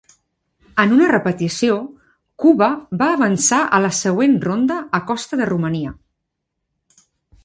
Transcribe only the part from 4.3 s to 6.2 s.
ronda a costa de Romania.